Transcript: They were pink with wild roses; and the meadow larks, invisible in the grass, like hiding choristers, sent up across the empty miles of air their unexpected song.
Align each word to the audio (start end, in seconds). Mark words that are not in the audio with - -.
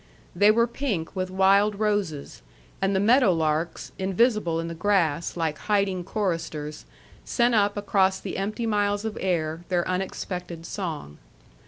They 0.35 0.49
were 0.49 0.65
pink 0.65 1.15
with 1.15 1.29
wild 1.29 1.75
roses; 1.75 2.41
and 2.81 2.95
the 2.95 2.99
meadow 2.99 3.31
larks, 3.33 3.91
invisible 3.99 4.59
in 4.59 4.67
the 4.67 4.73
grass, 4.73 5.37
like 5.37 5.59
hiding 5.59 6.03
choristers, 6.03 6.87
sent 7.23 7.53
up 7.53 7.77
across 7.77 8.19
the 8.19 8.35
empty 8.39 8.65
miles 8.65 9.05
of 9.05 9.15
air 9.21 9.63
their 9.69 9.87
unexpected 9.87 10.65
song. 10.65 11.19